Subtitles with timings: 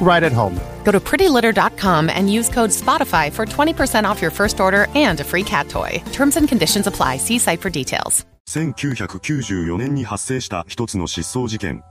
[0.00, 0.54] right at home.
[0.84, 5.24] Go to prettylitter.com and use code SPOTIFY for 20% off your first order and a
[5.24, 6.02] free cat toy.
[6.12, 7.18] Terms and conditions apply.
[7.18, 8.24] See site for details.
[8.48, 11.82] 1994年に発生した一つの失踪事件。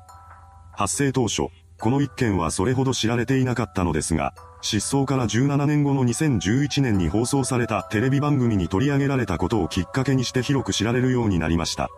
[0.72, 1.48] 発生当初、
[1.80, 11.90] この一件はそれほど知られていなかったのですが、失踪から17年後の2011年に放送されたテレビ番組に取り上げられたことをきっかけにして広く知られるようになりました。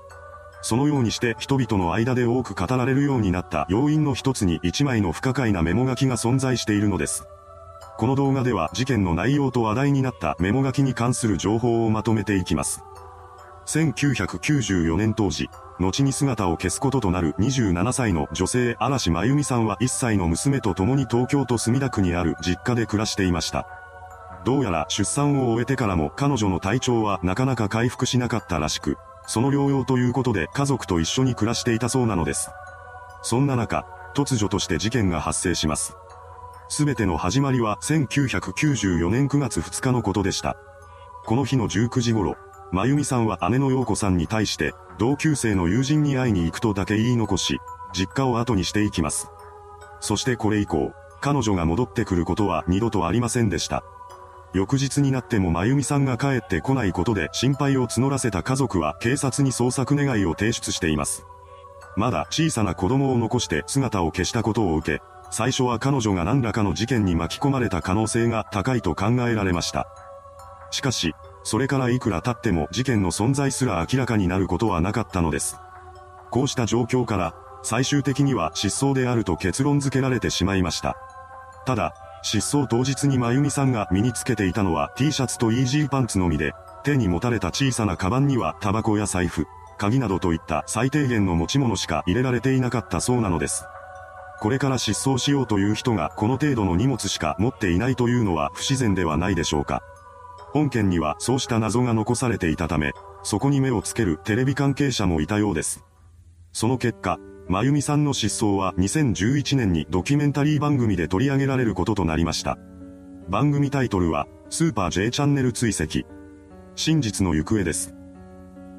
[0.61, 7.27] そのようにして人々の間で多く語られるようになった要因の一つに一枚の不可解なメモ書きが存在しているのです。
[7.97, 12.83] この動画では事件の内容と話題になったメモ書きに関する情報をまとめていきます。
[13.65, 23.67] 1994年当時、後に姿を消すこととなる27歳の女性嵐真由美さんは1歳の娘と共に東京都墨田区にある実家で暮らしていました。
[24.45, 32.49] どうやら出産を終えてからも彼女の体調はなかなか回復しなかったらしく、その療養ということで家族と一緒に暮らしていたそうなのです。
[33.21, 35.95] そんな中、突如として事件が発生します。
[36.69, 40.57] すべての始まりは1994年9月2日のことでした。
[41.25, 42.37] この日の19時頃、
[42.71, 47.59] まゆみさんは姉の陽子さんに対して、同級生の友人に会いに行くとだけ言い残し、
[47.93, 49.29] 実家を後にしていきます。
[49.99, 53.83] そしてこれ以降、彼女が戻ってくることは二度とありませんでした。
[54.53, 61.25] 翌日になってもまゆみさんが帰ってこないことで心配を募らせた家族は警察に捜索願いを提出しています。
[61.95, 69.87] まだ小さな子供を残して姿を消したことを受け、最初は彼女が何らかの事件に巻き込まれた可能性が高いと考えられました。
[70.71, 75.57] しかし、それからいくら経っても事件の存在すら明らかになることはなかったのです。
[76.29, 80.97] こうした状況から、最終的には失踪であると結論付けられてしまいました。
[81.65, 81.93] ただ、
[82.23, 86.53] 失踪当日にまゆみさんが身につけていたのは T シャツとイージーパンツのみで、
[86.83, 89.45] 手に持たれた小さなカバンにはタバコや財布、
[89.77, 93.65] 鍵などといった最低限の持ち物しか入れられていなかったそうなのです。
[94.39, 99.81] これから失踪しようという人がこの程度の荷物しか持っていないというのは不自然ではないでしょうか。
[100.51, 102.93] 本件にはそうした謎が残されていたため、
[103.23, 105.83] そこに目をつけるテレビ関係者もいたようです。
[106.53, 112.57] その結果、まゆみさんの失踪は2011年にドキュメンタリー番組で取り上げられることとなりました。
[113.29, 116.05] 番組タイトルは、スーパー J チャンネル追跡。
[116.75, 117.95] 真実の行方です。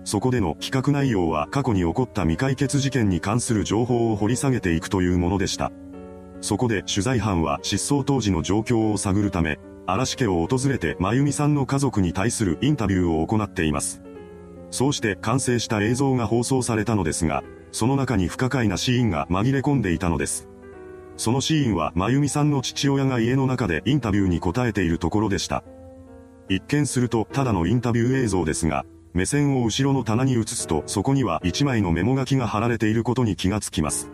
[0.05, 5.73] そこでの企画内容は過去に起こった未解決事件に関する情報を掘り下げていくというものでした。
[6.43, 14.03] そこで取材班は失踪当時の状況を探るため、嵐家を訪れてまゆみさんの家族に対するインタビューを行っています。
[14.71, 17.43] そうして完成した映像が放送されたのですが、
[17.79, 20.49] その中に不可解なシーンが紛れ込んでいたのです。
[21.17, 25.63] そのシーンはまゆみさんの父親が家の中でインタビューに答えているところでした。
[26.49, 28.85] 一見するとただのインタビュー映像ですが、
[29.15, 34.11] 目線を後ろの棚に移すとそこには一枚のメモ書きが貼られていることに気がつきます。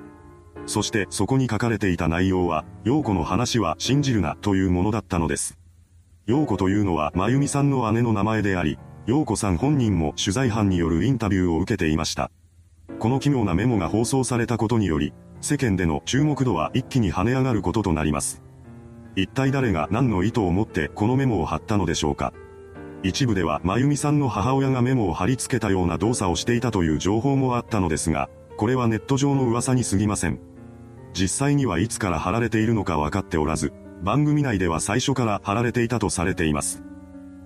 [0.66, 5.56] そしてそこに書かれていた内容は、陽子の話は信じるなというものだったのです。
[6.26, 12.30] 陽子というのはまゆみさんの姉の名前であり、陽子さん本人も取材班によるインタビューを受けていました。
[13.04, 15.12] この奇妙なメモが放送されたことにより、
[15.42, 18.42] 世間での注目度は一気に跳ね上がることとなります。
[19.14, 22.32] 一体誰が何の意図を持ってこのメモを貼ったのでしょうか。
[23.02, 30.38] 一部では、まゆみさんの母親がメモを貼り付けたような動作をしていたという情報もあったのですが、これはネット上の噂に過ぎません。
[31.12, 36.82] 実際にはいつから貼られているのか分かっておらず、番組内では最初から貼られていたとされています。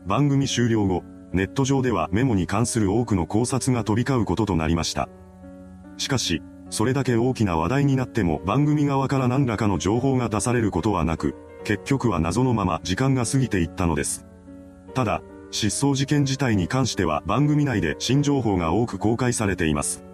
[0.06, 5.08] 番組終了後、ネット上ではメモに関する多くの考察が飛び交うこととなりました。
[5.98, 14.26] しかし、それだけ大きな話題になっても番組側から何らかの情報が出されることはなく、結局は謎のまま時間が過ぎていったのです。
[14.94, 20.04] ただ、失踪事件自体に関しては番組内で新情報が多く公開されています。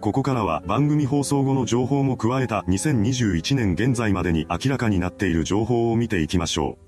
[0.00, 6.78] ここからは番組放送後の情報も加えた2021年現在までに明らかになっている情報を見ていきましょ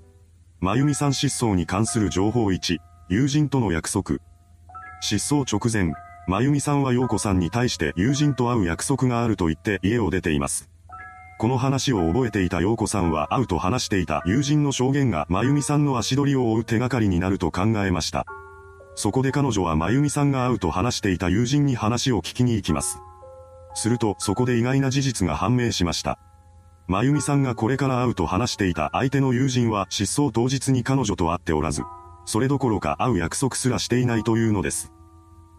[0.61, 0.65] う。
[0.65, 2.77] まゆみさん失踪に関する情報1、
[3.09, 4.17] 友人との約束。
[5.01, 5.93] 失踪直前、
[6.29, 10.69] まゆみさんは陽子さんに対して友人と会う約束があると言って家を出ています。
[11.39, 18.27] この話を覚えていた陽子さんは会うと話していた友人の証言がまゆみさんの足取りを追う手がかりになると考えました。
[18.93, 22.99] そこで彼女はまゆみさんが会うと話していた友人に話を聞きに行きます。
[23.73, 26.19] するとそこで意外な事実が判明しました。
[26.85, 31.81] まゆみさんがこれから会うと話していた相手の友人は失踪当日に彼女と会っておらず、
[32.27, 34.93] それどころか会う約束すらしていないというのです。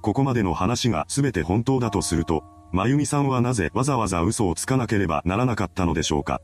[0.03, 6.41] ここまでの話が全て本当だとすると、まゆみさんはなぜわざわざ嘘をつかなければならなかったのでしょうか。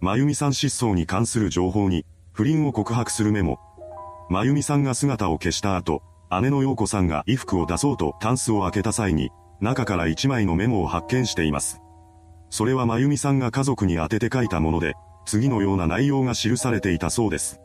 [0.00, 3.58] まゆみさん失踪に関する情報に、不倫を告白するメモ。
[4.30, 6.02] まゆみさんが姿を消した後、
[6.40, 11.80] 姉の陽子さんが衣服を出そうとタンスを開けた際に、中から一枚のメモを発見しています。
[12.48, 14.94] それはまゆみさんが家族に宛てて書いたもので、
[15.26, 17.60] 次のような内容が記されていたそうです。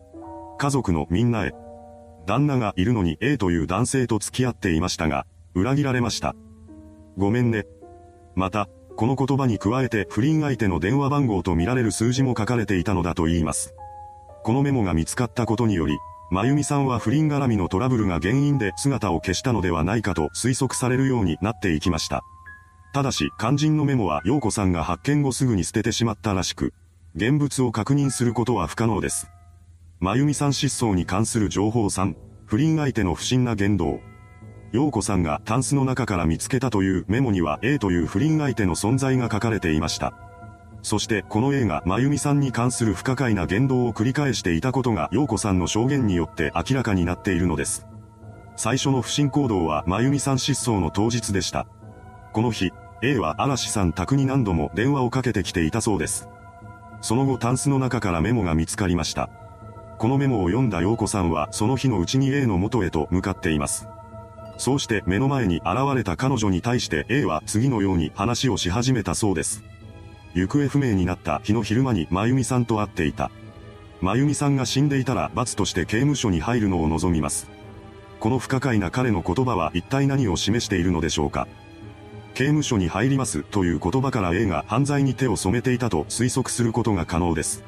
[0.58, 1.54] 家族のみんなへ。
[2.26, 6.36] 旦那がいるのに A という男性と付き合っていましたが、裏切られました。
[7.18, 7.66] ごめんね。
[8.36, 13.74] また、この言葉に加えて不倫相手の電話番号とみられる数字も書かれていたのだと言います。
[14.44, 15.98] このメモが見つかったことにより、
[16.32, 22.24] まゆみさんは不倫絡みのトラブルが原因で姿を消したのではないかと推測されるようになっていきました。
[22.94, 26.74] ただし、肝心のメモは陽子さんが発見後すぐに捨ててしまったらしく、
[27.16, 29.28] 現物を確認することは不可能です。
[30.06, 32.14] まゆみさん失踪に関する情報3、
[32.46, 34.02] 不倫相手の不審な言動。
[34.72, 40.14] 陽子さんがタンスの中から見つけたというメモには A という不倫相手の存在が書かれていました。
[40.84, 47.88] そしてこの A がまゆみさんに関する不可解な言動を繰り返していたことが陽子さんの証言によって明らかになっているのです。
[48.58, 51.66] 最初の不審行動はまゆみさん失踪の当日でした。
[52.32, 52.72] この日、
[53.02, 56.30] A は嵐さん宅に何度も電話をかけてきていたそうです。
[57.02, 59.32] その後タンスの中からメモが見つかりました。
[59.98, 63.88] このメモを読んだ陽子さんはその日のうちに A の元へと向かっています。
[64.58, 69.64] そうして目の前に現れた彼女に対して A は次のように話をし始めたそうです。
[70.34, 73.32] 行方不明になった日の昼間にまゆみさんと会っていた。
[74.02, 77.48] まゆみさんが死んでいたら罰として刑務所に入るのを望みます。
[78.20, 81.48] この不可解な彼の言葉は一体何を示しているのでしょうか。
[82.34, 87.64] 刑務所に入りますという言葉から A が犯罪に手を染めていたと推測することが可能です。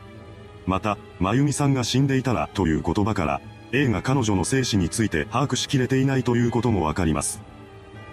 [0.68, 3.42] また、まゆみさんが死んでいたらという言葉から、
[3.72, 7.42] A が彼女の生死について把握しきれていないということもわかります。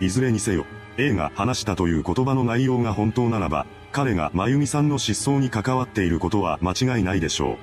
[0.01, 0.65] いずれにせよ、
[0.97, 7.59] A が話したという言葉の内容が本当ならば、彼が真由美さんの失踪に関わっていることは間違いないでしょ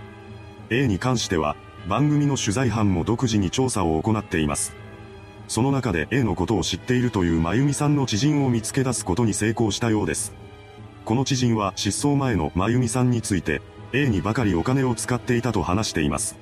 [0.70, 0.74] う。
[0.74, 1.56] A に関しては、
[1.88, 4.76] 番組の取材班も独自に調査を行っています。
[5.48, 10.34] その中で A のことを知っているという真由美さんの知人を見つけ出すことに成功したようです。
[11.04, 13.62] この知人は失踪前の真由美さんについて、
[13.94, 16.38] A にばかりお金を使っていたと話しています。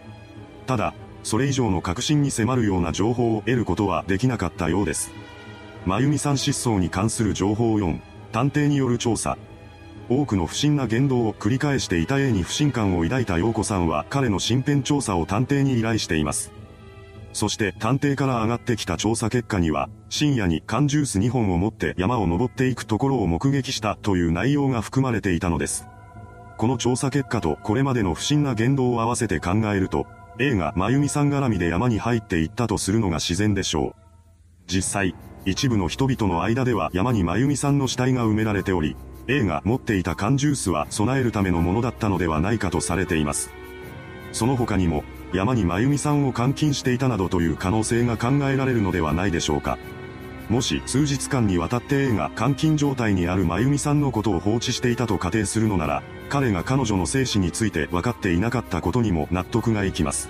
[0.68, 0.94] ただ、
[1.24, 5.12] それ以上の確信に迫るような情報を得ることはできなかったようです。
[5.86, 8.00] 真由美さん失踪に関する情報4、
[8.32, 9.38] 探偵による調査。
[10.10, 16.52] 多くの不審な言動を繰り返していた A に不信感を抱いた陽子さんは彼の身辺調査を探偵に依頼しています。
[17.32, 25.86] そして探偵から上がってきた調査結果には、深夜に缶ジュース2本を持って山を登っていくところを目撃したという内容が含まれていたのです。
[26.60, 30.08] この調査結果とこれまでの不審な言動を合わせて考えると、
[30.40, 34.02] A が真由美さん絡みで山に入っていったとするのが自然でしょう。
[34.68, 35.16] 実際、
[35.46, 38.98] 一部の人々の間では山に真由美さんの死体が埋められており、
[39.28, 43.52] A が持っていた缶ジュースは備えるためのものだったのではないかとされています。
[44.34, 49.78] その他にも、山に真由美さんを監禁していたなどという可能性が考えられるのではないでしょうか。
[50.50, 60.30] もし数日間にわたって A が監禁状態にある真由美さんのことを放置していたと仮定するのなら、彼が彼女の生死について分かっていなかったことにも納得がいきます。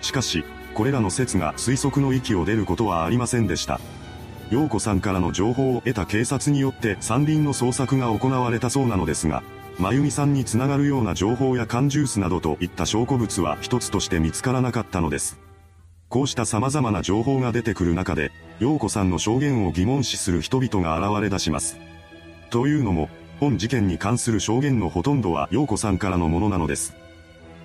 [0.00, 3.80] しかし、これらの説が推測の域を出ることはありませんでした。
[4.50, 9.42] 陽子さんからの情報を得た警察によって山林の捜索が行われたそうなのですが、
[9.78, 15.38] 真由美さんにつながるような情報や缶ジュースなどといった証拠物は一つとして見つからなかったのです。
[16.08, 18.30] こうした様々な情報が出てくる中で、
[18.60, 21.78] 陽子さんの証言を疑問視する人々が現れ出します。
[22.50, 26.94] というのも、本事件に関する証言のほとんどは陽子さんからのものなのです。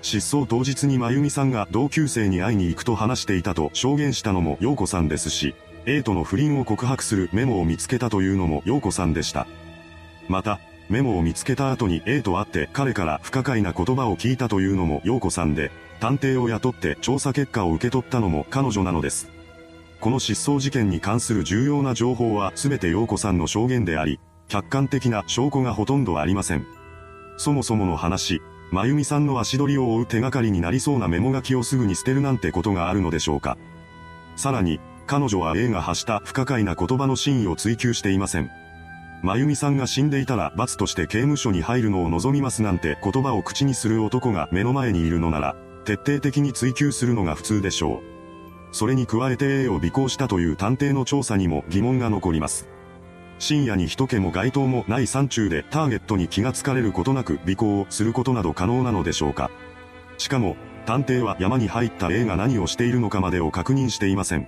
[0.01, 9.48] 失踪当日に真由美さんが同級生に会いに行くと話していたと証言したのも陽子さんですし、A との不倫を告白するメモを見つけたというのも陽子さんでした。
[10.28, 10.60] また、
[10.90, 19.30] メモを見つけた後に A と会って彼から不可解な言葉を聞いたというのも陽子さんで、探偵を雇って調査結果を受け取ったのも彼女なのです。
[20.00, 24.20] この失踪事件に関する重要な情報は全て陽子さんの証言であり、
[24.51, 26.67] 客観的な証拠がほとんどありません。
[27.38, 33.58] そもそもの話、まゆみさんの足取りを追う手がかりになりそうなメモ書きをすぐに捨てるなんてことがあるのでしょうか。
[34.36, 38.51] さらに、彼女は A が発した不可解な言葉の真意を追求していません。
[39.24, 45.55] まゆみさんが死んでいたら罰として刑務所に入るのを望みますなんて言葉を口にする男が目の前にいるのなら、
[45.86, 48.75] 徹底的に追求するのが普通でしょう。
[48.75, 52.71] それに加えて A を尾行したという探偵の調査にも疑問が残ります。
[53.41, 59.50] 深夜に人気も街灯もない山中でターゲットに気がつかれることなく尾行をすることなど可能なのでしょうか。
[60.19, 60.55] しかも、
[60.86, 64.48] 探偵は山に入った A が何をしているのかまでを確認していません。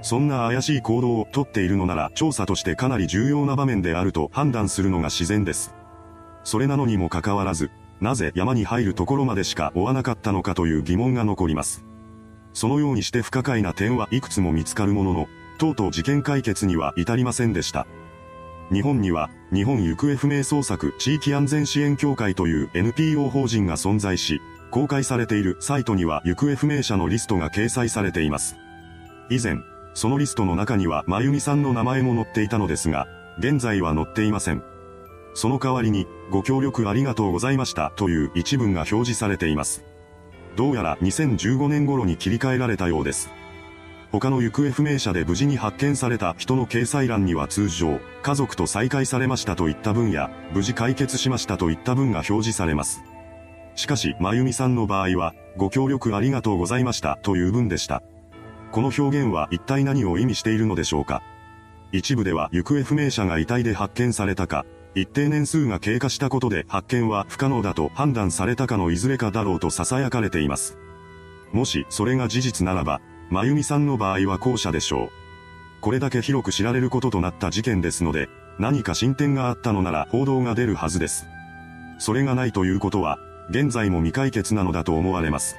[0.00, 5.74] そんな怪しい行動をとっているのなら調査としてかなり重要な場面であると判断するのが自然です。
[6.44, 11.84] それなのにもかかわらず、なぜ山に入るところまでしか追わなかったのかという疑問が残ります。
[12.54, 15.26] そのようにして不可解な点はいくつも見つかるものの、
[15.58, 17.86] とうとう事件解決には至りませんでした。
[18.72, 24.40] 日本には、日本行方不明捜索地域安全支援協会という NPO 法人が存在し、
[24.70, 28.56] 公開されているサイトには行方不明者のリストが掲載されています。
[29.30, 29.58] 以前、
[29.94, 33.06] そのリストの中にはまゆみさんの名前も載っていたのですが、
[33.38, 34.62] 現在は載っていません。
[35.34, 39.84] その代わりに、ご協力ありがとうございましたという一文が表示されています。
[40.56, 43.30] どうやら2015年頃に切り替えられたようです。
[44.20, 53.02] 他の行方不明者で無事に発見された人の掲載欄には通常、家族と再会されましたといった文や、無事解決しましたといった文が表示されます。
[53.74, 58.04] しかし、まゆみさんの場合は、ご協力ありがとうございましたという文でした。
[58.70, 61.20] この表現は一体何を意味しているのでしょうか
[61.90, 70.78] 一部では行方不明者が遺体で発見されたか、一定年数が経過したことで発見は不可能だと判断されたかのいずれかだろうと囁かれています。
[71.52, 73.00] もしそれが事実ならば、
[73.34, 75.10] まゆみさんの場合は後者でしょう。
[75.80, 78.28] これだけ広く知られることとなった事件ですので、
[78.60, 81.26] 何か進展があったのなら報道が出るはずです。
[81.98, 83.18] それがないということは、
[83.50, 85.56] 現在も未解決なのだと思われます。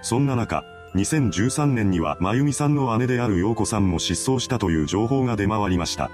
[0.00, 6.10] そんな中、2013年にはまゆみさんの姉である陽子さんも失踪したという情報が出回りました。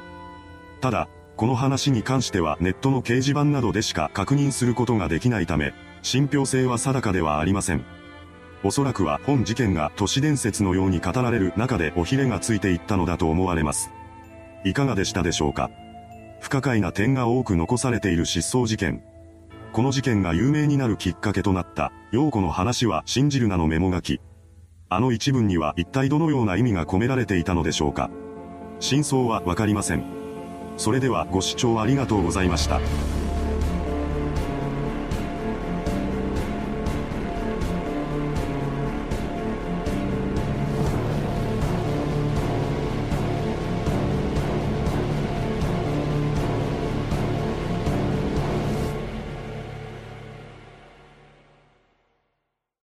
[0.80, 7.99] ただ、この話に関してはネットの掲示板などでしか確認することができないため、信憑性は定かではありません。
[8.62, 13.90] おそらくは本事件が都市伝説のように語られる中でおひれがついていったのだと思われます。
[14.64, 15.70] いかがでしたでしょうか？
[16.40, 19.02] 不可解な点が多く残されている失踪事件。
[19.72, 24.20] この事件が有名になるきっかけとなった、陽子の話は信じるなのメモ書き。
[24.88, 28.10] あの一文には一体どのような意味が込められていたのでしょうか？
[28.80, 30.04] 真相はわかりません。
[30.76, 32.80] それではご視聴ありがとうございました。